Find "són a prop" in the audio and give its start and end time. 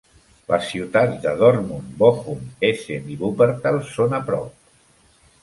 3.93-5.23